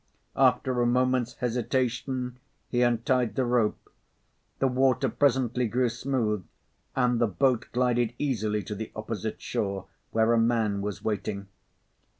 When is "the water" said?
4.57-5.07